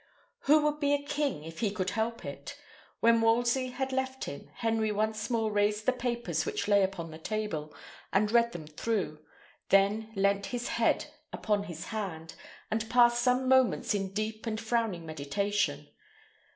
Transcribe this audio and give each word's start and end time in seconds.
Who 0.45 0.63
would 0.63 0.79
be 0.79 0.95
a 0.95 1.03
king 1.03 1.43
if 1.43 1.59
he 1.59 1.69
could 1.69 1.91
help 1.91 2.25
it? 2.25 2.59
When 3.01 3.21
Wolsey 3.21 3.67
had 3.67 3.91
left 3.93 4.23
him, 4.23 4.49
Henry 4.55 4.91
once 4.91 5.29
more 5.29 5.51
raised 5.51 5.85
the 5.85 5.93
papers 5.93 6.43
which 6.43 6.67
lay 6.67 6.81
upon 6.81 7.11
the 7.11 7.19
table, 7.19 7.71
and 8.11 8.31
read 8.31 8.51
them 8.51 8.65
through; 8.65 9.23
then 9.69 10.11
leant 10.15 10.47
his 10.47 10.69
head 10.69 11.05
upon 11.31 11.65
his 11.65 11.85
hand, 11.93 12.33
and 12.71 12.89
passed 12.89 13.21
some 13.21 13.47
moments 13.47 13.93
in 13.93 14.11
deep 14.11 14.47
and 14.47 14.59
frowning 14.59 15.05
meditation. 15.05 15.87